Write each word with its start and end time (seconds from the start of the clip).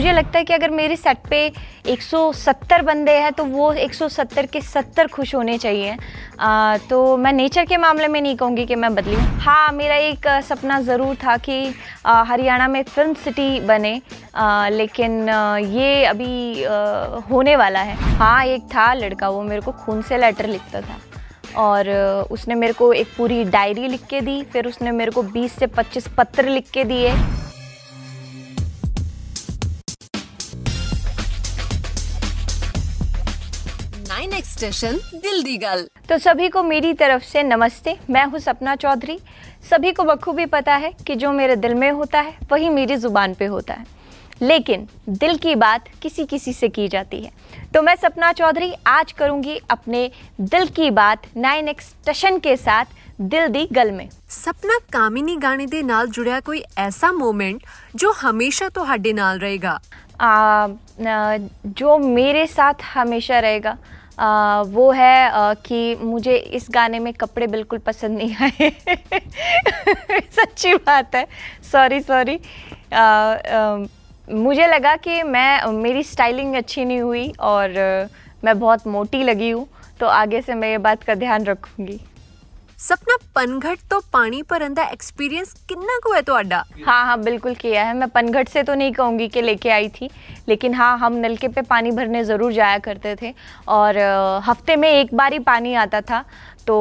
मुझे 0.00 0.12
लगता 0.12 0.38
है 0.38 0.44
कि 0.44 0.52
अगर 0.52 0.70
मेरे 0.70 0.94
सेट 0.96 1.16
पे 1.30 1.38
170 1.92 2.82
बंदे 2.82 3.12
हैं 3.12 3.32
तो 3.32 3.44
वो 3.44 3.72
170 3.74 4.46
के 4.52 4.60
70 4.60 5.08
खुश 5.12 5.34
होने 5.34 5.56
चाहिए। 5.58 5.96
आ, 6.40 6.76
तो 6.80 7.16
मैं 7.16 7.32
नेचर 7.32 7.64
के 7.64 7.76
मामले 7.76 8.08
में 8.08 8.20
नहीं 8.20 8.36
कहूँगी 8.36 8.64
कि 8.66 8.74
मैं 8.74 8.94
बदली 8.94 9.14
हूँ। 9.14 9.74
मेरा 9.74 9.96
एक 9.96 10.28
सपना 10.44 10.80
ज़रूर 10.80 11.14
था 11.24 11.36
कि 11.38 11.58
हरियाणा 12.06 12.68
में 12.68 12.82
फ़िल्म 12.84 13.14
सिटी 13.14 13.60
बने 13.60 14.00
आ, 14.34 14.68
लेकिन 14.68 15.28
ये 15.68 16.04
अभी 16.04 16.64
आ, 16.64 16.72
होने 17.30 17.56
वाला 17.56 17.80
है। 17.80 17.96
हाँ 18.16 18.44
एक 18.44 18.62
था 18.74 18.92
लड़का 18.94 19.28
वो 19.28 19.42
मेरे 19.42 19.60
को 19.60 19.72
खून 19.84 20.02
से 20.02 20.18
लेटर 20.18 20.46
लिखता 20.46 20.80
था। 20.80 20.98
और 21.58 21.90
उसने 22.30 22.54
मेरे 22.54 22.72
को 22.72 22.92
एक 22.94 23.08
पूरी 23.16 23.44
डायरी 23.52 23.88
लिख 23.88 24.06
के 24.06 24.20
दी 24.20 24.42
फिर 24.52 24.66
उसने 24.66 24.90
मेरे 24.92 25.10
को 25.10 25.22
20 25.30 25.58
से 25.58 25.66
25 25.68 26.08
पत्र 26.16 26.48
लिख 26.48 26.70
के 26.70 26.84
दिए। 26.84 27.14
नाइन 34.59 34.59
एक्सटेशन 34.59 34.97
दिल 35.15 35.43
दी 35.43 35.57
गल 35.57 35.87
तो 36.09 36.17
सभी 36.17 36.47
को 36.49 36.63
मेरी 36.63 36.93
तरफ 36.93 37.21
से 37.23 37.43
नमस्ते 37.43 37.97
मैं 38.09 38.23
हूँ 38.25 38.39
सपना 38.39 38.75
चौधरी 38.75 39.17
सभी 39.69 39.91
को 39.91 40.03
बखूबी 40.03 40.45
पता 40.47 40.75
है 40.75 40.91
कि 41.07 41.15
जो 41.15 41.31
मेरे 41.31 41.55
दिल 41.55 41.75
में 41.75 41.89
होता 41.91 42.19
है 42.19 42.37
वही 42.51 42.69
मेरी 42.69 42.95
ज़ुबान 42.97 43.33
पे 43.33 43.45
होता 43.45 43.73
है 43.73 43.85
लेकिन 44.41 44.87
दिल 45.11 45.37
की 45.37 45.55
बात 45.55 45.85
किसी 46.01 46.25
किसी 46.25 46.53
से 46.53 46.69
की 46.69 46.87
जाती 46.87 47.21
है 47.21 47.31
तो 47.73 47.81
मैं 47.81 47.95
सपना 47.95 48.31
चौधरी 48.33 48.71
आज 48.87 49.11
करूंगी 49.11 49.59
अपने 49.69 50.09
दिल 50.41 50.67
की 50.75 50.89
बात 50.93 51.27
नाइन 51.37 51.67
एक्सटेशन 51.67 52.39
के 52.39 52.55
साथ 52.57 53.21
दिल 53.23 53.47
दी 53.47 53.67
गल 53.73 53.91
में 53.91 54.07
ਸਪਨਾ 54.29 54.79
ਕਾਮਿਨੀ 54.91 55.35
ਗਾਣੇ 55.43 55.65
ਦੇ 55.65 55.81
ਨਾਲ 55.83 56.07
ਜੁੜਿਆ 56.07 56.39
ਕੋਈ 56.39 56.63
ਐਸਾ 56.77 57.11
ਮੂਮੈਂਟ 57.11 57.61
ਜੋ 57.95 58.13
ਹਮੇਸ਼ਾ 58.23 58.69
ਤੁਹਾਡੇ 58.69 59.13
ਨਾਲ 59.13 59.39
ਰਹੇਗਾ 59.39 59.79
आ, 60.17 60.67
न, 60.99 61.47
जो 61.69 61.97
मेरे 61.99 62.45
साथ 62.47 62.83
हमेशा 62.91 63.39
रहेगा 63.39 63.71
आ, 64.20 64.62
वो 64.62 64.90
है 64.92 65.30
आ, 65.30 65.54
कि 65.54 65.94
मुझे 65.96 66.36
इस 66.36 66.66
गाने 66.70 66.98
में 66.98 67.12
कपड़े 67.14 67.46
बिल्कुल 67.46 67.78
पसंद 67.78 68.18
नहीं 68.18 68.34
आए। 68.40 68.70
सच्ची 70.36 70.74
बात 70.76 71.14
है। 71.14 71.26
सॉरी 71.72 72.00
सॉरी 72.00 72.38
मुझे 74.28 74.66
लगा 74.66 74.94
कि 74.96 75.22
मैं 75.22 75.66
मेरी 75.72 76.02
स्टाइलिंग 76.02 76.54
अच्छी 76.54 76.84
नहीं 76.84 77.00
हुई 77.00 77.28
और 77.40 77.72
मैं 78.44 78.58
बहुत 78.58 78.86
मोटी 78.86 79.22
लगी 79.22 79.50
हूँ 79.50 79.66
तो 80.00 80.06
आगे 80.06 80.40
से 80.42 80.54
मैं 80.54 80.70
ये 80.70 80.78
बात 80.78 81.02
का 81.02 81.14
ध्यान 81.14 81.44
रखूँगी। 81.44 81.98
ਸਪਨਾ 82.79 83.15
ਪਨਘਟ 83.33 83.79
ਤੋਂ 83.89 83.99
ਪਾਣੀ 84.11 84.41
ਭਰਨ 84.41 84.73
ਦਾ 84.73 84.83
ਐਕਸਪੀਰੀਅੰਸ 84.93 85.53
ਕਿੰਨਾ 85.67 85.99
ਕੁ 86.03 86.13
ਹੈ 86.15 86.21
ਤੁਹਾਡਾ 86.21 86.57
हाँ 86.79 86.95
हाँ 87.05 87.13
बिल्कुल 87.19 87.53
किया 87.55 87.83
है 87.83 87.93
मैं 87.99 88.07
पनघट 88.15 88.49
से 88.49 88.63
तो 88.63 88.73
नहीं 88.75 88.91
कहूँगी 88.93 89.27
कि 89.29 89.41
लेके 89.41 89.69
आई 89.71 89.87
थी 89.93 90.09
लेकिन 90.47 90.73
हाँ 90.73 90.89
हम 90.99 91.15
नलके 91.19 91.47
पे 91.49 91.61
पानी 91.69 91.91
भरने 91.91 92.23
ज़रूर 92.25 92.51
जाया 92.53 92.81
करते 92.87 93.13
थे 93.21 93.31
और 93.69 93.99
अ, 93.99 94.41
हफ्ते 94.45 94.75
में 94.75 94.87
एक 94.89 95.13
बार 95.15 95.33
ही 95.33 95.39
पानी 95.45 95.73
आता 95.83 96.01
था 96.03 96.19
तो 96.67 96.75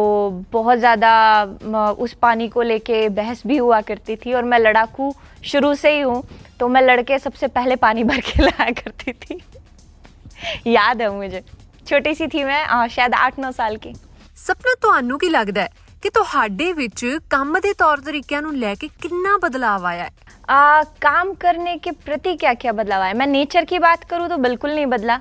बहुत 0.52 0.78
ज़्यादा 0.80 1.12
अ, 1.42 1.84
उस 2.00 2.16
पानी 2.20 2.48
को 2.48 2.62
लेके 2.64 2.98
बहस 3.16 3.42
भी 3.46 3.56
हुआ 3.58 3.80
करती 3.84 4.16
थी 4.18 4.34
और 4.34 4.44
मैं 4.46 4.58
लड़ाकू 4.60 5.08
शुरू 5.44 5.74
से 5.76 5.92
ही 5.92 6.00
हूँ 6.02 6.18
तो 6.60 6.68
मैं 6.68 6.82
लड़के 6.82 7.18
सबसे 7.20 7.48
पहले 7.52 7.76
पानी 7.78 8.04
भर 8.04 8.20
के 8.28 8.42
लाया 8.42 8.70
करती 8.74 9.12
थी 9.22 9.38
याद 10.70 11.02
है 11.02 11.10
मुझे 11.14 11.42
छोटी 11.86 12.14
सी 12.14 12.28
थी 12.28 12.44
मैं 12.44 12.62
अ, 12.66 12.86
शायद 12.88 13.14
आठ 13.20 13.38
नौ 13.40 13.52
साल 13.54 13.76
की 13.78 13.94
ਸਪਨਾ 14.38 14.72
ਤੁਹਾਨੂੰ 14.82 15.18
ਕੀ 15.18 15.28
ਲੱਗਦਾ 15.30 15.62
ਹੈ 15.62 15.68
ਕਿ 16.02 16.10
ਤੁਹਾਡੇ 16.10 16.72
ਵਿੱਚ 16.72 17.06
ਕੰਮ 17.30 17.58
ਦੇ 17.60 17.72
ਤੌਰ 17.78 18.00
ਤਰੀਕਿਆਂ 18.00 18.42
ਨੂੰ 18.42 18.54
ਲੈ 18.58 18.74
ਕੇ 18.74 18.88
ਕਿੰਨਾ 19.02 19.36
ਬਦਲਾਅ 19.42 19.84
ਆਇਆ 19.84 20.04
ਹੈ 20.04 20.10
आ, 20.48 20.84
काम 21.00 21.28
करने 21.34 21.72
के 21.78 21.90
प्रति 22.00 22.32
क्या 22.36 22.50
क्या 22.56 22.72
बदलाव 22.74 23.02
आया 23.02 23.14
मैं 23.14 23.26
नेचर 23.28 23.64
की 23.64 23.78
बात 23.80 24.02
करूँ 24.06 24.28
तो 24.28 24.36
बिल्कुल 24.38 24.70
नहीं 24.72 24.86
बदला 24.88 25.14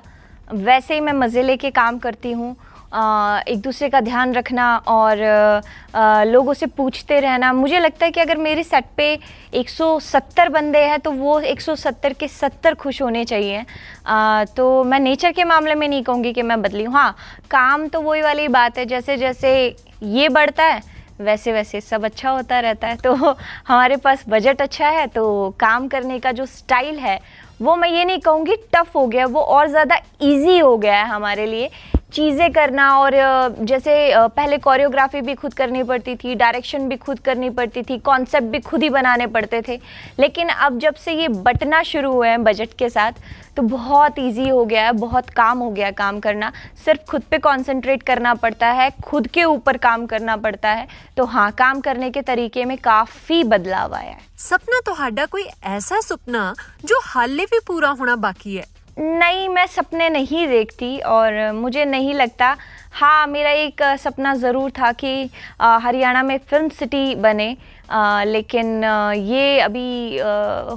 वैसे 0.64 0.94
ही 0.94 1.00
मैं 1.02 1.12
मज़े 1.14 1.42
लेके 1.42 1.70
काम 1.72 1.98
करती 1.98 2.32
हूँ 2.34 2.48
आ, 2.92 3.40
एक 3.48 3.60
दूसरे 3.60 3.88
का 3.88 4.00
ध्यान 4.02 4.34
रखना 4.34 4.66
और 4.88 5.22
आ, 5.22 6.24
लोगों 6.24 6.54
से 6.54 6.66
पूछते 6.74 7.20
रहना 7.20 7.52
मुझे 7.54 7.80
लगता 7.80 8.06
है 8.06 8.10
कि 8.10 8.20
अगर 8.20 8.38
मेरे 8.40 8.64
सेट 8.64 8.92
पे 8.96 9.08
170 9.54 10.50
बंदे 10.50 10.84
हैं 10.84 11.00
तो 11.00 11.10
वो 11.14 11.40
170 11.54 12.14
के 12.16 12.28
70 12.30 12.74
खुश 12.76 13.00
होने 13.02 13.24
चाहिए 13.24 13.64
आ, 14.08 14.44
तो 14.46 14.68
मैं 14.84 15.00
नेचर 15.00 15.32
के 15.32 15.44
मामले 15.46 15.74
में 15.74 15.88
नहीं 15.88 16.02
कहूँगी 16.02 16.32
कि 16.32 16.42
मैं 16.44 16.60
बदली 16.62 16.84
हूँ 16.84 16.94
हाँ 16.94 17.10
काम 17.50 17.88
तो 17.88 18.00
वही 18.02 18.22
वाली 18.22 18.48
बात 18.50 18.78
है 18.78 18.86
जैसे 18.86 19.16
जैसे 19.16 19.54
ये 20.01 20.29
बढ़ता 20.29 20.63
है, 20.63 20.81
वैसे 21.19 21.51
वैसे 21.51 21.81
सब 21.81 22.05
अच्छा 22.05 22.29
होता 22.29 22.59
रहता 22.59 22.87
है। 22.87 22.95
तो 22.97 23.13
हमारे 23.13 23.95
पास 23.97 24.23
बजट 24.29 24.61
अच्छा 24.61 24.89
है 24.89 25.05
तो 25.07 25.49
काम 25.59 25.87
करने 25.87 26.19
का 26.19 26.31
जो 26.31 26.45
स्टाइल 26.47 26.99
है, 26.99 27.19
वो 27.61 27.75
मैं 27.75 27.89
ये 27.89 28.05
नहीं 28.05 28.19
कहूँगी 28.19 28.55
टफ 28.73 28.95
हो 28.95 29.05
गया, 29.07 29.25
वो 29.25 29.41
और 29.41 29.67
ज़्यादा 29.67 29.95
इजी 30.23 30.57
हो 30.59 30.77
गया 30.77 30.97
है 30.97 31.07
हमारे 31.07 31.45
लिए। 31.45 31.69
चीज़ें 32.13 32.51
करना 32.53 32.89
और 32.99 33.13
जैसे 33.61 33.91
पहले 34.27 34.57
कोरियोग्राफी 34.57 35.21
भी 35.21 35.33
खुद 35.35 35.53
करनी 35.53 35.83
पड़ती 35.83 36.15
थी 36.15 36.35
डायरेक्शन 36.35 36.87
भी 36.89 36.95
खुद 36.97 37.19
करनी 37.19 37.49
पड़ती 37.49 37.81
थी 37.83 37.97
कॉन्सेप्ट 37.99 38.47
भी 38.47 38.59
खुद 38.59 38.83
ही 38.83 38.89
बनाने 38.89 39.27
पड़ते 39.27 39.61
थे। 39.67 39.79
लेकिन 40.19 40.49
अब 40.49 40.79
जब 40.79 40.95
से 40.95 41.13
ये 41.13 41.27
बटना 41.27 41.81
शुरू 41.83 42.11
हुए 42.13 42.29
हैं 42.29 42.43
बजट 42.43 42.73
के 42.79 42.89
साथ 42.89 43.11
तो 43.57 43.61
बहुत 43.63 44.19
इजी 44.19 44.47
हो 44.47 44.63
गया 44.65 44.85
है, 44.85 44.91
बहुत 44.91 45.29
काम 45.29 45.59
हो 45.59 45.69
गया 45.71 45.91
काम 45.91 46.19
करना। 46.19 46.51
सिर्फ़ 46.85 47.01
खुद 47.11 47.21
पे 47.21 47.37
कंसंट्रेट 47.37 48.03
करना 48.03 48.33
पड़ता 48.35 48.67
है, 48.67 48.89
खुद 49.03 49.27
के 49.27 49.43
ऊपर 49.43 49.77
काम 49.77 50.05
करना 50.05 50.35
पड़ता 50.37 50.69
है। 50.69 50.87
तो 51.17 51.25
हाँ 51.25 51.51
काम 51.51 51.81
करने 51.81 52.09
के 52.09 52.21
तरीके 52.21 52.65
में 52.65 52.77
काफ़ी 52.77 53.43
बदलाव 53.45 53.93
आया 53.93 54.11
है। 54.11 54.19
सपना 54.39 54.79
तो 54.85 55.25
कोई 55.27 55.47
ऐसा 55.67 55.99
सपना 56.01 56.53
जो 56.85 56.99
हाल 57.05 57.37
भी 57.41 57.59
पूरा 57.67 57.89
होना 57.89 58.15
बाकी 58.17 58.55
है? 58.55 58.65
नहीं 58.99 59.47
मैं 59.49 59.65
सपने 59.67 60.09
नहीं 60.09 60.47
देखती 60.47 60.97
और 60.99 61.51
मुझे 61.53 61.83
नहीं 61.85 62.13
लगता। 62.13 62.55
हाँ 62.91 63.27
मेरा 63.27 63.49
एक 63.51 63.81
सपना 63.99 64.33
ज़रूर 64.35 64.71
था 64.71 64.91
कि 64.93 65.29
हरियाणा 65.61 66.23
में 66.23 66.37
फ़िल्म 66.39 66.69
सिटी 66.69 67.15
बने। 67.15 67.55
अ, 67.89 68.23
लेकिन 68.27 68.83
ये 69.15 69.59
अभी 69.59 70.17
अ, 70.17 70.25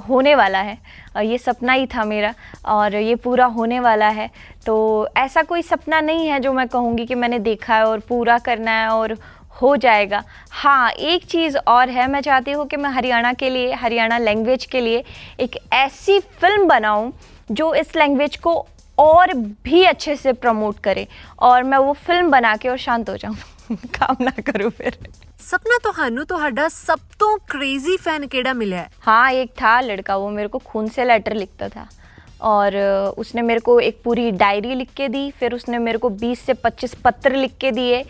होने 0.09 0.35
वाला 0.35 0.59
है। 0.59 0.77
ये 1.25 1.37
सपना 1.37 1.73
ही 1.73 1.85
था 1.87 2.03
मेरा 2.05 2.33
और 2.65 2.95
ये 2.95 3.15
पूरा 3.15 3.45
होने 3.47 3.79
वाला 3.79 4.07
है। 4.09 4.29
तो 4.65 5.07
ऐसा 5.17 5.41
कोई 5.43 5.61
सपना 5.61 6.01
नहीं 6.01 6.27
है 6.27 6.39
जो 6.39 6.53
मैं 6.53 6.67
कहूँगी 6.67 7.05
कि 7.05 7.15
मैंने 7.15 7.39
देखा 7.39 7.75
है 7.75 7.85
और 7.87 7.99
पूरा 8.09 8.37
करना 8.39 8.71
है 8.71 8.87
और 8.89 9.17
हो 9.61 9.75
जाएगा। 9.77 10.23
हाँ 10.51 10.89
एक 10.91 11.25
चीज़ 11.25 11.57
और 11.57 11.89
है 11.89 12.07
मैं 12.11 12.21
चाहती 12.21 12.51
हूँ 12.51 12.65
कि 12.67 12.77
मैं 12.77 12.89
हरियाणा 12.89 13.33
के 13.33 13.49
लिए 13.49 13.73
हरियाणा 13.73 14.17
लैंग्वेज 14.17 14.65
के 14.65 14.81
लिए 14.81 15.03
एक 15.39 15.57
ऐसी 15.73 16.19
फ़िल्म 16.19 16.67
बनाऊँ 16.67 17.11
जो 17.50 17.72
इस 17.74 17.94
लैंग्वेज 17.96 18.36
को 18.46 18.54
और 18.98 19.32
भी 19.64 19.84
अच्छे 19.84 20.16
से 20.16 20.32
प्रमोट 20.44 20.78
करे 20.84 21.06
और 21.40 21.62
मैं 21.64 21.78
वो 21.78 21.92
फिल्म 22.06 22.30
बना 22.30 22.54
के 22.56 22.68
और 22.68 22.78
शांत 22.78 23.10
हो 23.10 23.16
जाऊँ 23.16 23.36
काम 23.94 24.24
ना 24.24 24.34
करूँ 24.42 24.70
फिर 24.72 24.98
ਸਪਨਾ 25.40 25.76
ਤੁਹਾਨੂੰ 25.82 26.24
ਤੁਹਾਡਾ 26.26 26.66
ਸਭ 26.68 26.98
ਤੋਂ 27.18 27.28
ਕ੍ਰੇਜ਼ੀ 27.48 27.96
ਫੈਨ 27.96 28.26
ਕਿਹੜਾ 28.26 28.52
ਮਿਲਿਆ 28.54 28.78
ਹੈ 28.78 28.88
हाँ 29.06 29.30
एक 29.34 29.50
था 29.60 29.70
लड़का 29.82 30.16
वो 30.22 30.30
मेरे 30.32 30.48
को 30.48 30.58
खून 30.64 30.88
से 30.88 31.04
लेटर 31.04 31.34
लिखता 31.34 31.68
था 31.68 31.84
और 32.46 32.74
अ, 32.76 33.12
उसने 33.22 33.42
मेरे 33.42 33.60
को 33.60 33.78
एक 33.80 34.00
पूरी 34.04 34.24
डायरी 34.42 34.74
लिख 34.74 34.90
के 34.96 35.08
दी 35.08 35.22
फिर 35.38 35.54
उसने 35.54 35.78
मेरे 35.78 35.98
को 35.98 36.10
20 36.18 36.42
से 36.48 36.54
25 36.64 36.96
पत्र 37.04 37.32
लिख 37.36 37.54
के 37.60 37.70
दिए 37.72 38.02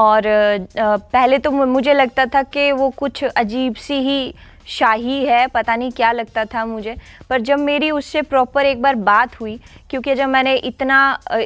और 0.00 0.26
अ, 0.28 0.86
पहले 1.08 1.38
तो 1.38 1.50
मु- 1.50 1.68
मुझे 1.68 1.94
लगता 1.94 2.26
था 2.36 2.42
कि 2.54 2.70
वो 2.74 2.88
कुछ 2.96 3.24
अजीब 3.36 3.74
सी 3.86 3.98
ही 4.08 4.18
शाही 4.67 5.23
है 5.25 5.45
पता 5.47 5.75
नहीं 5.75 5.91
क्या 5.91 6.11
लगता 6.11 6.45
था 6.45 6.65
मुझे। 6.65 6.95
पर 7.29 7.41
जब 7.41 7.59
मेरी 7.59 7.89
उससे 7.91 8.21
प्रॉपर 8.21 8.65
एक 8.65 8.81
बार 8.81 8.95
बात 8.95 9.39
हुई 9.41 9.59
क्योंकि 9.89 10.15
जब 10.15 10.29
मैंने 10.29 10.55
इतना 10.55 10.99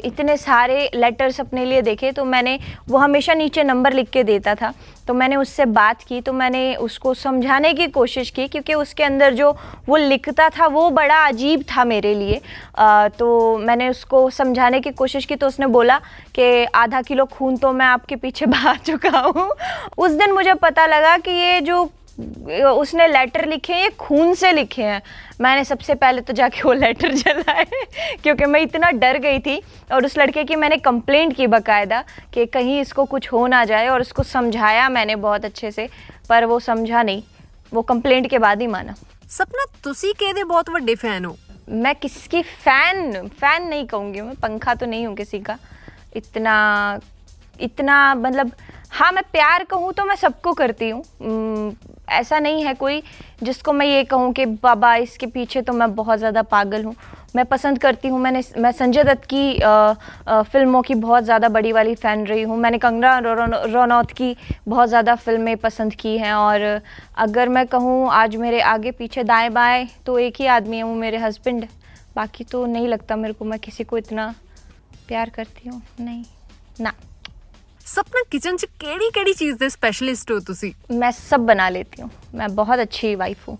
इतने 0.06 0.38
सारे 0.38 0.90
लेटर्स 0.96 1.40
अपने 1.42 1.66
लिए 1.66 1.82
देखे 1.82 2.12
तो 2.12 2.26
मैंने 2.26 2.60
वो 2.90 2.98
हमेशा 2.98 3.34
नीचे 3.34 3.64
नंबर 3.64 3.94
लिख 3.94 4.10
के 4.10 4.24
देता 4.24 4.56
था। 4.56 4.74
तो 5.08 5.14
मैंने 5.14 5.36
उससे 5.36 5.66
बात 5.66 6.02
की 6.04 6.20
तो 6.22 6.34
मैंने 6.34 6.76
उसको 6.76 7.14
समझाने 7.14 7.74
की 7.74 7.88
कोशिश 7.88 8.30
की 8.30 8.48
क्योंकि 8.48 8.74
उसके 8.74 9.04
अंदर 9.04 9.34
जो 9.34 9.52
वो 9.88 9.98
लिखता 9.98 10.50
था 10.50 10.68
वो 10.68 10.90
बड़ा 10.90 11.18
अजीब 11.26 11.64
था 11.72 11.84
मेरे 11.84 12.14
लिए। 12.16 12.42
अ, 12.76 13.08
तो 13.10 13.58
मैंने 13.58 13.90
उसको 13.90 14.30
समझाने 14.30 14.80
की 14.82 14.92
कोशिश 14.92 15.26
की 15.26 15.36
तो 15.36 15.48
उसने 15.48 15.68
बोला 15.68 16.00
कि 16.36 16.64
आधा 16.76 17.02
किलो 17.02 17.26
खून 17.26 17.58
तो 17.58 17.72
मैं 17.74 17.86
आपके 17.86 18.16
पीछे 18.16 18.46
बहा 18.56 18.74
चुका 18.86 19.20
हूँ। 19.20 19.50
उस 19.98 20.12
दिन 20.12 20.32
मुझे 20.32 20.54
पता 20.54 20.86
लगा 20.86 21.18
कि 21.18 21.32
ये 21.32 21.62
जो 21.62 21.90
उसने 22.20 23.08
लेटर 23.08 23.46
लिखे 23.48 23.74
ये 23.74 23.90
खून 24.00 24.34
से 24.34 24.52
लिखे 24.52 24.84
हैं। 24.84 25.02
मैंने 25.42 25.64
सबसे 25.64 25.96
पहले 25.96 26.22
तो 26.22 26.34
जाके 26.34 26.62
वो 26.62 26.74
लेटर 26.74 27.14
जलाए 27.14 27.66
क्योंकि 28.24 28.46
मैं 28.46 28.62
इतना 28.62 28.90
डर 28.94 29.18
गई 29.20 29.40
थी 29.40 29.62
और 29.92 30.06
उस 30.06 30.18
लड़के 30.18 30.44
की 30.44 30.56
मैंने 30.56 30.78
कंप्लेंट 30.80 31.36
की 31.36 31.48
बकायदा 31.48 32.04
कि 32.34 32.46
कहीं 32.48 32.80
इसको 32.82 33.06
कुछ 33.06 33.32
हो 33.32 33.46
ना 33.48 33.64
जाए 33.66 33.88
और 33.88 34.02
उसको 34.02 34.24
समझाया 34.26 34.88
मैंने 34.90 35.16
बहुत 35.18 35.46
अच्छे 35.46 35.72
से 35.72 35.88
पर 36.30 36.46
वो 36.46 36.60
समझा 36.60 37.04
नहीं। 37.04 37.24
वो 37.72 37.82
कंप्लेंट 37.82 38.30
के 38.30 38.40
बाद 38.40 38.62
ही 38.62 38.68
माना। 38.68 38.96
सपना 39.30 39.66
तुसी 39.84 40.12
कहते 40.14 40.44
बहुत 40.44 40.70
वे 40.70 40.96
फ़ैन 40.96 41.26
हो? 41.26 41.36
मैं 41.70 41.96
किसकी 41.96 42.42
फ़ैन 42.44 43.28
फ़ैन 43.30 43.68
नहीं 43.68 43.86
कहूँगी 43.88 44.22
मैं 44.22 44.36
पंखा 44.36 44.74
तो 44.74 44.86
नहीं 44.86 45.06
हूँ 45.08 45.16
किसी 45.16 45.40
का। 45.40 45.58
इतना 46.16 47.00
इतना 47.60 48.16
मतलब 48.16 48.52
हाँ 48.92 49.12
मैं 49.12 49.24
प्यार 49.32 49.64
कहूँ 49.64 49.92
तो 49.94 50.06
मैं 50.06 50.16
सबको 50.16 50.54
करती 50.54 50.90
हूँ। 50.90 51.04
ऐसा 52.10 52.40
नहीं 52.40 52.64
है 52.64 52.74
कोई 52.76 53.02
जिसको 53.44 53.74
मैं 53.74 53.86
ये 53.86 54.04
कहूँ 54.04 54.32
कि 54.34 54.46
बाबा 54.46 54.96
इसके 54.98 55.26
पीछे 55.28 55.62
तो 55.62 55.74
मैं 55.74 55.94
बहुत 55.96 56.20
ज़्यादा 56.20 56.42
पागल 56.44 56.84
हूँ। 56.84 56.96
मैं 57.36 57.46
पसंद 57.46 57.80
करती 57.80 58.08
हूँ 58.08 58.20
मैंने 58.20 58.42
मैं 58.58 58.72
संजय 58.72 59.04
दत्त 59.04 59.26
की 59.26 59.60
आ, 59.60 59.70
आ, 60.28 60.42
फ़िल्मों 60.44 60.82
की 60.82 60.96
बहुत 60.96 61.24
ज़्यादा 61.24 61.50
बड़ी 61.50 61.72
वाली 61.72 61.96
फ़ैन 61.96 62.26
रही 62.26 62.42
हूँ। 62.42 62.58
मैंने 62.58 62.78
कंगना 62.78 63.18
रनौत 63.18 64.12
की 64.12 64.36
बहुत 64.68 64.90
ज़्यादा 64.90 65.16
फ़िल्में 65.16 65.56
पसंद 65.58 65.94
की 65.96 66.18
हैं 66.18 66.34
और 66.34 66.62
अगर 67.18 67.50
मैं 67.50 67.66
कहूँ 67.68 68.10
आज 68.12 68.36
मेरे 68.36 68.62
आगे 68.68 68.92
पीछे 68.94 69.24
दाएँ 69.24 69.50
बाएँ 69.52 69.88
तो 70.06 70.18
एक 70.20 70.40
ही 70.40 70.46
आदमी 70.50 70.78
है 70.78 70.84
वो 70.84 70.94
मेरे 70.96 71.18
हस्बैंड 71.18 71.68
बाकी 72.16 72.44
तो 72.44 72.66
नहीं 72.66 72.88
लगता 72.88 73.16
मेरे 73.16 73.34
को 73.34 73.46
मैं 73.46 73.60
किसी 73.60 73.84
को 73.84 73.98
इतना 73.98 74.34
प्यार 75.08 75.30
करती 75.30 75.70
हूँ 75.70 75.82
नहीं। 76.00 76.24
ना। 76.82 76.94
सपना 77.88 78.22
किचन 78.32 78.58
केड़ी 78.58 79.10
केड़ी 79.10 79.34
चीज़ 79.34 79.56
दे 79.56 79.70
स्पेशलिस्ट 79.70 80.32
हो 80.32 80.40
तुसी? 80.40 80.74
मैं 80.92 81.12
सब 81.12 81.46
बना 81.46 81.68
लेती 81.70 82.02
हूँ। 82.02 82.10
मैं 82.36 82.56
बहुत 82.56 82.80
अच्छी 82.80 83.14
वाइफ 83.16 83.48
हूँ। 83.48 83.58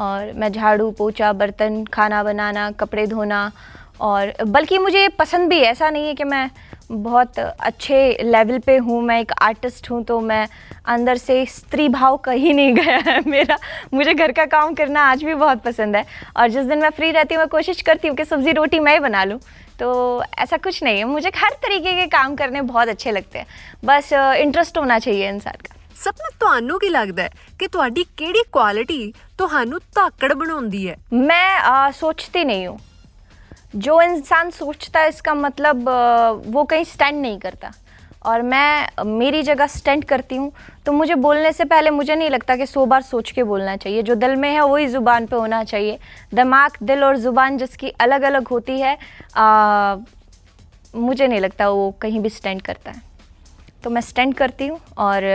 और 0.00 0.32
मैं 0.32 0.52
झाड़ू, 0.52 0.90
पोछा, 0.90 1.32
बर्तन, 1.32 1.84
खाना 1.84 2.22
बनाना, 2.22 2.70
कपड़े 2.70 3.06
धोना, 3.06 3.50
और 4.00 4.32
बल्कि 4.46 4.78
मुझे 4.78 5.08
पसंद 5.08 5.48
भी 5.48 5.58
ऐसा 5.58 5.90
नहीं 5.90 6.06
है 6.06 6.14
कि 6.14 6.24
मैं 6.24 6.50
बहुत 6.92 7.38
अच्छे 7.38 8.18
लेवल 8.22 8.58
पे 8.58 8.76
हूँ, 8.76 9.02
मैं 9.02 9.20
एक 9.20 9.32
आर्टिस्ट 9.32 9.90
हूँ 9.90 10.02
तो 10.04 10.20
मैं 10.20 10.46
अंदर 10.86 11.16
से 11.16 11.44
स्त्री 11.46 11.88
भाव 11.88 12.16
कहीं 12.16 12.54
नहीं 12.54 12.74
गया 12.74 12.96
है। 12.96 13.20
मेरा, 13.26 13.58
मुझे 13.94 14.14
घर 14.14 14.32
का 14.32 14.44
काम 14.46 14.74
करना 14.74 15.02
आज 15.02 15.24
भी 15.24 15.34
बहुत 15.34 15.62
पसंद 15.62 15.96
है। 15.96 16.04
और 16.36 16.48
जिस 16.48 16.66
दिन 16.66 16.78
मैं 16.78 16.90
फ्री 16.90 17.10
रहती 17.10 17.34
हूँ, 17.34 17.40
मैं 17.40 17.48
कोशिश 17.48 17.82
करती 17.82 18.08
हूँ 18.08 18.16
कि 18.16 18.24
सब्ज़ी 18.24 18.52
रोटी 18.52 18.80
मैं 18.80 18.92
ही 18.92 18.98
बना 18.98 19.24
लूँ। 19.24 19.38
तो 19.79 19.91
ऐसा 20.37 20.57
कुछ 20.57 20.83
नहीं 20.83 20.97
है 20.97 21.05
मुझे 21.07 21.31
हर 21.35 21.53
तरीके 21.63 21.93
के 21.95 22.07
काम 22.07 22.35
करने 22.35 22.61
बहुत 22.63 22.87
अच्छे 22.87 23.11
लगते 23.11 23.39
हैं 23.39 23.47
बस 23.85 24.13
इंटरेस्ट 24.13 24.77
होना 24.77 24.99
चाहिए 24.99 25.29
इंसान 25.29 25.57
का 25.61 25.79
ਸਪਨਾ 25.95 26.29
ਤੁਹਾਨੂੰ 26.39 26.79
ਕੀ 26.79 26.87
ਲੱਗਦਾ 26.89 27.23
ਹੈ 27.23 27.29
ਕਿ 27.59 27.67
ਤੁਹਾਡੀ 27.67 28.03
ਕਿਹੜੀ 28.17 28.43
ਕੁਆਲਿਟੀ 28.51 29.13
ਤੁਹਾਨੂੰ 29.37 29.79
ਧਾਕੜ 29.95 30.33
ਬਣਾਉਂਦੀ 30.33 30.87
ਹੈ 30.89 30.95
मैं 31.23 31.91
सोचती 31.93 32.43
नहीं 32.43 32.67
हूँ 32.67 32.79
जो 33.77 33.97
इंसान 34.01 34.49
सोचता 34.51 34.99
है 34.99 35.09
इसका 35.09 35.33
मतलब 35.35 35.89
वो 36.47 36.63
कहीं 36.65 36.83
स्टैंड 36.85 37.21
नहीं 37.21 37.37
करता 37.39 37.71
और 38.23 38.41
मैं 38.43 39.03
मेरी 39.09 39.41
जगह 39.43 39.67
स्टैंड 39.67 40.03
करती 40.05 40.35
हूँ 40.35 40.51
तो 40.85 40.91
मुझे 40.91 41.15
बोलने 41.17 41.51
से 41.51 41.63
पहले 41.65 41.89
मुझे 41.89 42.15
नहीं 42.15 42.29
लगता 42.29 42.55
कि 42.55 42.65
सौ 42.65 42.85
बार 42.85 43.01
सोच 43.03 43.31
के 43.31 43.43
बोलना 43.43 43.75
चाहिए 43.75 44.01
जो 44.01 44.15
दिल 44.15 44.35
में 44.35 44.49
है 44.49 44.61
वही 44.63 44.87
ज़ुबान 44.87 45.25
पे 45.25 45.35
होना 45.35 45.63
चाहिए 45.63 45.97
दिमाग 46.33 46.77
दिल 46.83 47.03
और 47.03 47.17
ज़ुबान 47.19 47.57
जिसकी 47.57 47.89
अलग 47.99 48.21
अलग 48.23 48.47
होती 48.47 48.79
है 48.79 48.97
आ, 49.37 49.95
मुझे 50.95 51.27
नहीं 51.27 51.39
लगता 51.39 51.69
वो 51.69 51.89
कहीं 52.01 52.19
भी 52.19 52.29
स्टैंड 52.31 52.61
करता 52.61 52.91
है 52.91 53.01
तो 53.83 53.89
मैं 53.89 54.01
स्टैंड 54.03 54.33
करती 54.35 54.67
हूँ 54.67 54.79
और 54.99 55.25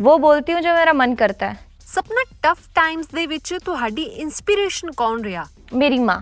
वो 0.00 0.16
बोलती 0.18 0.52
हूँ 0.52 0.60
जो 0.60 0.74
मेरा 0.74 0.92
मन 0.94 1.14
करता 1.14 1.46
है 1.46 1.66
सपना 1.88 2.22
टफ 2.42 2.58
टाइम्स 2.74 3.06
ਦੇ 3.14 3.24
ਵਿੱਚ 3.26 3.52
ਤੁਹਾਡੀ 3.64 4.02
ਇਨਸਪੀਰੇਸ਼ਨ 4.22 4.90
ਕੌਣ 4.92 5.22
ਰਿਹਾ 5.22 5.44
मेरी 5.80 5.98
माँ 6.08 6.16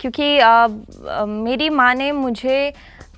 क्योंकि 0.00 0.26
आ, 0.40 0.50
आ, 0.50 1.24
मेरी 1.38 1.68
माँ 1.70 1.88
ने 1.94 2.08
मुझे 2.14 2.56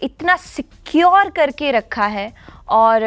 इतना 0.03 0.35
सिक्योर 0.35 1.29
करके 1.29 1.71
रखा 1.71 2.05
है 2.07 2.31
और 2.69 3.03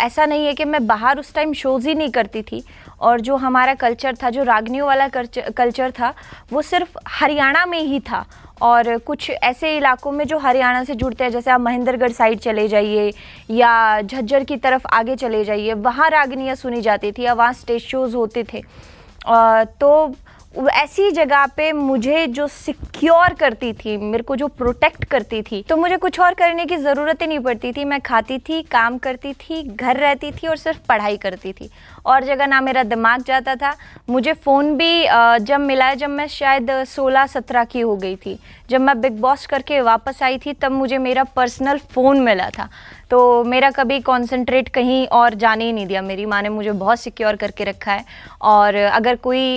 ऐसा 0.00 0.26
नहीं 0.26 0.46
है 0.46 0.54
कि 0.54 0.64
मैं 0.64 0.86
बाहर 0.86 1.18
उस 1.18 1.34
टाइम 1.34 1.52
शोज़ 1.52 1.88
ही 1.88 1.94
नहीं 1.94 2.10
करती 2.10 2.42
थी। 2.42 2.62
और 3.00 3.20
जो 3.20 3.36
हमारा 3.36 3.74
कल्चर 3.74 4.16
था, 4.22 4.30
जो 4.30 4.42
रागनियों 4.42 4.86
वाला 4.86 5.08
कल्चर 5.08 5.90
था, 5.90 6.14
वो 6.52 6.62
सिर्फ़ 6.62 6.96
हरियाणा 7.10 7.64
में 7.66 7.80
ही 7.80 8.00
था। 8.00 8.24
और 8.62 8.96
कुछ 8.98 9.30
ऐसे 9.30 9.76
इलाकों 9.76 10.12
में 10.12 10.24
जो 10.26 10.38
हरियाणा 10.38 10.82
से 10.84 10.94
जुड़ते 10.94 11.24
हैं, 11.24 11.30
जैसे 11.30 11.50
आप 11.50 11.60
महेंद्रगढ़ 11.60 12.12
साइड 12.12 12.38
चले 12.40 12.66
जाइए 12.68 13.12
या 13.50 14.00
झज्जर 14.00 14.44
की 14.44 14.56
तरफ़ 14.56 14.86
आगे 14.92 15.16
चले 15.16 15.44
जाइए, 15.44 15.72
वहाँ 15.74 16.08
रागनियाँ 16.10 16.54
सुनी 16.54 16.80
जाती 16.80 17.12
थी 17.12 17.22
या 17.22 17.32
वहाँ 17.32 17.52
स्टेज 17.52 17.82
शोज़ 17.82 18.16
होते 18.16 18.44
थे। 18.44 18.62
तो 19.80 20.14
ऐसी 20.54 21.10
जगह 21.10 21.46
पे 21.46 21.70
मुझे 21.72 22.26
जो 22.28 22.46
सिक्योर 22.48 23.32
करती 23.34 23.72
थी, 23.72 23.96
मेरे 23.96 24.22
को 24.22 24.36
जो 24.36 24.48
प्रोटेक्ट 24.48 25.04
करती 25.04 25.40
थी 25.42 25.62
तो 25.68 25.76
मुझे 25.76 25.96
कुछ 25.96 26.20
और 26.20 26.34
करने 26.34 26.64
की 26.66 26.76
ज़रूरत 26.76 27.22
ही 27.22 27.26
नहीं 27.26 27.38
पड़ती 27.38 27.72
थी। 27.72 27.84
मैं 27.84 28.00
खाती 28.00 28.38
थी, 28.38 28.60
काम 28.62 28.98
करती 28.98 29.32
थी, 29.34 29.62
घर 29.64 29.96
रहती 29.96 30.30
थी 30.32 30.46
और 30.46 30.56
सिर्फ़ 30.56 30.78
पढ़ाई 30.88 31.16
करती 31.16 31.52
थी। 31.52 31.70
और 32.06 32.24
जगह 32.24 32.46
ना 32.46 32.60
मेरा 32.60 32.82
दिमाग 32.84 33.22
जाता 33.22 33.54
था। 33.54 33.74
मुझे 34.10 34.32
फ़ोन 34.34 34.74
भी 34.76 35.04
जब 35.40 35.60
मिला 35.60 35.92
जब 35.94 36.10
मैं 36.10 36.26
शायद 36.28 36.70
सोलह 36.86 37.26
सत्रह 37.26 37.64
की 37.64 37.80
हो 37.80 37.96
गई 37.96 38.16
थी। 38.16 38.38
जब 38.70 38.80
मैं 38.80 39.00
बिग 39.00 39.20
बॉस 39.20 39.46
करके 39.46 39.80
वापस 39.82 40.22
आई 40.22 40.38
थी, 40.38 40.52
तब 40.52 40.72
मुझे 40.72 40.98
मेरा 40.98 41.24
पर्सनल 41.26 41.78
फ़ोन 41.90 42.20
मिला 42.20 42.48
था। 42.50 42.68
तो 43.10 43.44
मेरा 43.44 43.70
कभी 43.70 43.98
कंसंट्रेट 44.00 44.68
कहीं 44.68 45.06
और 45.08 45.34
जाने 45.36 45.64
ही 45.64 45.72
नहीं 45.72 45.86
दिया। 45.86 46.02
मेरी 46.02 46.26
माँ 46.26 46.42
ने 46.42 46.48
मुझे 46.48 46.72
बहुत 46.72 47.00
सिक्योर 47.00 47.36
करके 47.36 47.64
रखा 47.64 47.92
है। 47.92 48.04
और 48.42 48.74
अगर 48.74 49.16
कोई 49.16 49.56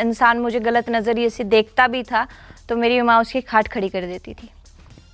इंसान 0.00 0.38
मुझे 0.38 0.60
गलत 0.60 0.90
नज़रिए 0.90 1.28
से 1.30 1.44
देखता 1.46 1.86
भी 1.88 2.02
था 2.02 2.26
तो 2.68 2.76
मेरी 2.76 3.00
माँ 3.02 3.20
उसकी 3.20 3.40
खाट 3.42 3.68
खड़ी 3.68 3.88
कर 3.88 4.06
देती 4.06 4.34
थी। 4.34 4.48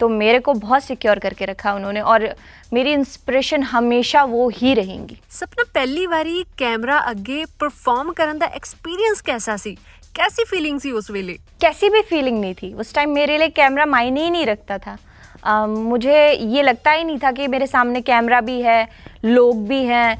तो 0.00 0.08
मेरे 0.08 0.38
को 0.38 0.52
बहुत 0.54 0.84
सिक्योर 0.84 1.18
करके 1.18 1.44
रखा 1.44 1.72
उन्होंने 1.74 2.00
और 2.02 2.28
मेरी 2.72 2.92
इंस्पिरेशन 2.92 3.62
हमेशा 3.62 4.22
वो 4.24 4.48
ही 4.50 4.72
रहेंगी। 4.74 5.16
सपना 5.30 5.64
पहली 5.74 6.06
बारी 6.06 6.42
कैमरा 6.58 6.98
अगे 6.98 7.44
परफॉर्म 7.60 8.10
करने 8.12 8.38
का 8.38 8.46
एक्सपीरियंस 8.46 9.20
कैसा 9.20 9.56
सी? 9.56 9.74
कैसी 10.16 10.44
फीलिंग 10.44 10.80
सी 10.80 10.90
उस 10.92 11.10
वेले? 11.10 11.32
कैसी 11.60 11.88
भी 11.90 12.02
फीलिंग 12.02 12.40
नहीं 12.40 12.54
थी। 12.54 12.72
उस 12.74 12.94
टाइम 12.94 13.10
मेरे 13.10 13.38
लिए 13.38 13.48
कैमरा 13.50 13.86
मायने 13.86 14.24
ही 14.24 14.30
नहीं 14.30 14.46
रखता 14.46 14.78
था। 14.78 14.96
आ, 15.44 15.66
मुझे 15.66 16.30
ये 16.32 16.62
लगता 16.62 16.90
ही 16.90 17.04
नहीं 17.04 17.18
था 17.18 17.32
कि 17.32 17.46
मेरे 17.48 17.66
सामने 17.66 18.00
कैमरा 18.00 18.40
भी 18.40 18.60
है 18.62 18.88
लोग 19.24 19.66
भी 19.68 19.82
हैं। 19.84 20.18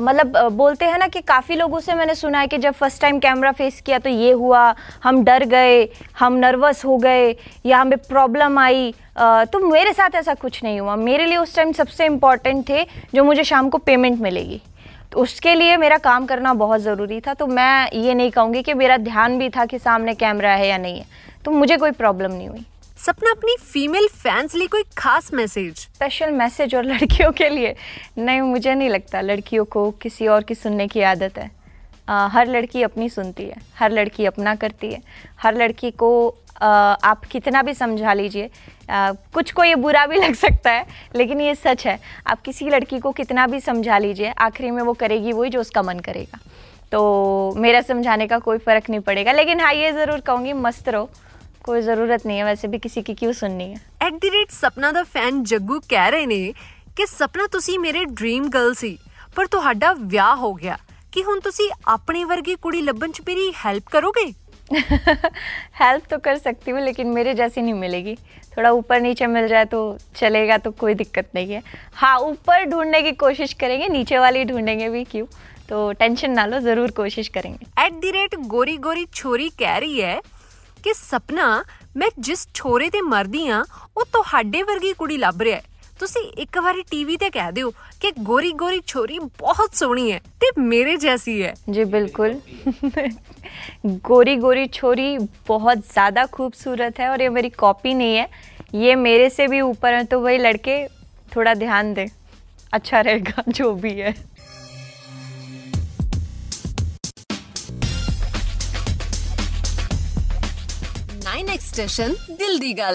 मतलब 0.00 0.36
बोलते 0.52 0.84
हैं 0.84 0.98
ना 0.98 1.06
कि 1.08 1.20
काफ़ी 1.20 1.54
लोगों 1.56 1.80
से 1.80 1.94
मैंने 1.94 2.14
सुना 2.14 2.40
है 2.40 2.46
कि 2.46 2.58
जब 2.58 2.74
फ़र्स्ट 2.74 3.00
टाइम 3.02 3.18
कैमरा 3.18 3.52
फेस 3.52 3.80
किया 3.80 3.98
तो 3.98 4.10
ये 4.10 4.30
हुआ 4.32 4.74
हम 5.04 5.22
डर 5.24 5.44
गए 5.44 5.82
हम 6.18 6.36
नर्वस 6.36 6.84
हो 6.84 6.96
गए 6.98 7.34
या 7.66 7.78
हमें 7.78 7.98
प्रॉब्लम 7.98 8.58
आई। 8.58 8.94
आ, 9.18 9.44
तो 9.44 9.58
मेरे 9.68 9.92
साथ 9.92 10.14
ऐसा 10.14 10.34
कुछ 10.34 10.62
नहीं 10.64 10.80
हुआ। 10.80 10.96
मेरे 10.96 11.26
लिए 11.26 11.36
उस 11.36 11.56
टाइम 11.56 11.72
सबसे 11.72 12.06
इंपॉर्टेंट 12.06 12.68
थे 12.68 12.84
जो 13.14 13.24
मुझे 13.24 13.44
शाम 13.44 13.68
को 13.68 13.78
पेमेंट 13.78 14.20
मिलेगी। 14.20 14.60
तो 15.12 15.20
उसके 15.20 15.54
लिए 15.54 15.76
मेरा 15.76 15.98
काम 15.98 16.26
करना 16.26 16.52
बहुत 16.54 16.80
ज़रूरी 16.80 17.20
था। 17.20 17.34
तो 17.34 17.46
मैं 17.46 17.90
ये 17.94 18.14
नहीं 18.14 18.30
कहूँगी 18.30 18.62
कि 18.62 18.74
मेरा 18.74 18.96
ध्यान 18.98 19.38
भी 19.38 19.48
था 19.50 19.64
कि 19.66 19.78
सामने 19.78 20.14
कैमरा 20.14 20.52
है 20.52 20.68
या 20.68 20.78
नहीं 20.78 20.98
है। 20.98 21.06
तो 21.44 21.50
मुझे 21.50 21.76
कोई 21.76 21.90
प्रॉब्लम 21.92 22.32
नहीं 22.32 22.48
हुई। 22.48 22.64
सपना 23.06 23.30
अपनी 23.30 23.54
फीमेल 23.62 24.06
फैंस 24.12 24.54
लिए 24.54 24.66
कोई 24.66 24.82
खास 24.98 25.32
मैसेज 25.34 25.76
स्पेशल 25.78 26.30
मैसेज 26.30 26.74
और 26.74 26.84
लड़कियों 26.84 27.30
के 27.32 27.48
लिए? 27.48 27.74
नहीं 28.18 28.40
मुझे 28.40 28.74
नहीं 28.74 28.88
लगता। 28.88 29.20
लड़कियों 29.20 29.64
को 29.64 29.90
किसी 30.02 30.26
और 30.26 30.42
की 30.42 30.54
सुनने 30.54 30.86
की 30.88 31.00
आदत 31.02 31.38
है। 31.38 31.50
आ, 32.08 32.26
हर 32.26 32.46
लड़की 32.46 32.82
अपनी 32.82 33.08
सुनती 33.08 33.44
है। 33.44 33.56
हर 33.78 33.92
लड़की 33.92 34.26
अपना 34.26 34.54
करती 34.54 34.92
है। 34.92 35.00
हर 35.42 35.54
लड़की 35.54 35.90
को 35.92 36.08
आ, 36.62 36.66
आप 36.66 37.24
कितना 37.24 37.62
भी 37.62 37.74
समझा 37.74 38.12
लीजिए 38.12 38.50
कुछ 38.90 39.50
को 39.52 39.64
ये 39.64 39.74
बुरा 39.76 40.04
भी 40.06 40.16
लग 40.24 40.34
सकता 40.34 40.70
है 40.70 40.86
लेकिन 41.16 41.40
ये 41.40 41.54
सच 41.54 41.86
है। 41.86 41.98
आप 42.26 42.40
किसी 42.40 42.68
लड़की 42.70 42.98
को 42.98 43.12
कितना 43.12 43.46
भी 43.46 43.60
समझा 43.60 43.98
लीजिए 43.98 44.32
आखिरी 44.38 44.70
में 44.70 44.82
वो 44.82 44.92
करेगी 44.94 45.32
वही 45.32 45.50
जो 45.50 45.60
उसका 45.60 45.82
मन 45.82 45.98
करेगा। 45.98 46.38
तो 46.92 47.54
मेरा 47.56 47.80
समझाने 47.82 48.26
का 48.26 48.38
कोई 48.38 48.58
फ़र्क 48.58 48.90
नहीं 48.90 49.00
पड़ेगा। 49.00 49.32
लेकिन 49.32 49.60
हाँ 49.60 49.72
ये 49.74 49.92
ज़रूर 49.92 50.20
कहूँगी 50.20 50.52
मस्त 50.52 50.88
रहो। 50.88 51.08
कोई 51.65 51.81
ज़रूरत 51.83 52.25
नहीं 52.25 52.37
है 52.37 52.43
वैसे 52.45 52.67
भी 52.67 52.79
किसी 52.79 53.01
की 53.03 53.13
क्यों 53.15 53.33
सुननी 53.35 53.65
है 53.65 53.79
at 54.01 54.13
the 54.21 54.29
rate 54.31 54.51
Sapna 54.51 54.91
the 54.91 55.03
fan 55.05 55.43
Jaggu 55.45 55.79
ਕਹਿ 55.89 56.11
ਰਹੇ 56.11 56.25
ਨੇ 56.25 56.53
ਕਿ 56.95 57.05
ਸਪਨਾ 57.07 57.47
ਤੁਸੀਂ 57.47 57.77
ਮੇਰੇ 57.79 58.03
ਡ੍ਰੀਮ 58.13 58.49
ਗਰਲ 58.49 58.73
ਸੀ 58.73 58.97
ਪਰ 59.35 59.47
ਤੁਹਾਡਾ 59.47 59.93
ਵਿਆਹ 59.95 60.35
ਹੋ 60.37 60.53
ਗਿਆ 60.53 60.77
ਕਿ 61.13 61.23
ਹੁਣ 61.23 61.39
ਤੁਸੀਂ 61.39 61.69
ਆਪਣੇ 61.89 62.23
ਵਰਗੀ 62.25 62.55
ਕੁੜੀ 62.61 62.81
ਲੱਭਣ 62.81 63.11
'ਚ 63.11 63.21
ਮੇਰੀ 63.27 63.51
ਹੈਲਪ 63.57 63.89
ਕਰੋਗੇ 63.91 64.31
हेल्प 64.71 66.03
तो 66.05 66.17
कर 66.19 66.37
सकती 66.37 66.71
हूँ 66.71 66.81
लेकिन 66.81 67.07
मेरे 67.09 67.33
जैसी 67.33 67.61
नहीं 67.61 67.73
मिलेगी 67.75 68.13
थोड़ा 68.51 68.69
ऊपर 68.73 69.01
नीचे 69.01 69.27
मिल 69.27 69.47
जाए 69.47 69.65
तो 69.67 69.79
चलेगा 70.15 70.57
तो 70.59 70.71
कोई 70.73 70.93
दिक्कत 70.95 71.31
नहीं 71.35 71.53
है 71.53 71.61
हाँ 71.95 72.17
ऊपर 72.21 72.63
ढूंढने 72.65 73.01
की 73.01 73.11
कोशिश 73.17 73.53
करेंगे 73.55 73.87
नीचे 73.89 74.19
वाली 74.19 74.43
ढूंढेंगे 74.45 74.89
भी 74.89 75.03
क्यों 75.05 75.25
तो 75.69 75.81
टेंशन 75.95 76.31
ना 76.33 76.45
लो 76.47 76.59
ज़रूर 76.61 76.91
कोशिश 76.93 77.27
करेंगे 77.29 77.65
एट 77.79 77.99
दी 78.01 78.11
रेट 78.11 78.35
गोरी 78.49 78.77
गोरी 78.79 79.05
छोरी 79.13 79.49
कह 79.59 79.77
रही 79.77 79.99
है 80.01 80.19
ਕਿ 80.85 80.93
ਸਪਨਾ 80.93 81.63
ਮੈਂ 81.97 82.09
ਜਿਸ 82.19 82.47
ਛੋਰੇ 82.53 82.89
ਤੇ 82.89 83.01
ਮਰਦੀ 83.01 83.47
ਆ 83.49 83.63
ਉਹ 83.97 84.05
ਤੁਹਾਡੇ 84.13 84.63
ਵਰਗੀ 84.63 84.93
ਕੁੜੀ 84.93 85.17
ਲੱਭ 85.17 85.41
ਰਿਹਾ 85.41 85.61
ਤੁਸੀਂ 85.99 86.21
ਇੱਕ 86.41 86.57
ਵਾਰੀ 86.59 86.83
ਟੀਵੀ 86.91 87.17
ਤੇ 87.17 87.29
ਕਹਿ 87.29 87.51
ਦਿਓ 87.51 87.71
ਕਿ 88.01 88.11
ਗੋਰੀ 88.21 88.51
ਗੋਰੀ 88.59 88.79
ਛੋਰੀ 88.87 89.19
ਬਹੁਤ 89.39 89.75
ਸੋਹਣੀ 89.75 90.11
ਹੈ 90.11 90.19
ਤੇ 90.39 90.47
ਮੇਰੇ 90.59 90.95
ਜੈਸੀ 90.97 91.41
ਹੈ 91.43 91.53
जी 91.71 91.83
बिल्कुल 91.91 92.33
गोरी 94.03 94.33
गोरी 94.37 94.63
छोरी 94.69 95.05
बहुत 95.47 95.77
ज़्यादा 95.87 96.23
खूबसूरत 96.29 96.99
है 96.99 97.07
और 97.09 97.21
ये 97.21 97.29
मेरी 97.31 97.49
कॉपी 97.55 97.93
नहीं 97.93 98.15
है 98.15 98.25
ये 98.77 98.95
मेरे 98.97 99.29
से 99.31 99.47
भी 99.47 99.61
ऊपर 99.63 99.93
है 99.93 100.03
तो 100.05 100.19
वही 100.21 100.37
लड़के 100.39 100.75
थोड़ा 101.31 101.53
ध्यान 101.55 101.93
दें 101.93 102.05
अच्छा 102.73 103.01
रहेगा 103.01 103.43
जो 103.51 103.71
भी 103.77 103.93
है 103.95 104.13
स्टेशन 111.76 112.12
दिल 112.40 112.58
दी 112.58 112.72
गल। 112.72 112.94